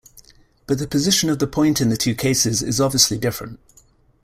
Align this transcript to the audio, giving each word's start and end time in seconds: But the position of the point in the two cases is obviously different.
But 0.65 0.79
the 0.79 0.87
position 0.87 1.29
of 1.29 1.37
the 1.37 1.45
point 1.45 1.79
in 1.79 1.89
the 1.89 1.95
two 1.95 2.15
cases 2.15 2.63
is 2.63 2.81
obviously 2.81 3.19
different. 3.19 3.59